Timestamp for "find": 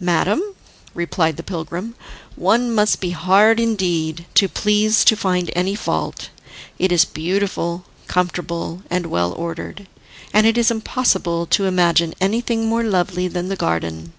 5.14-5.52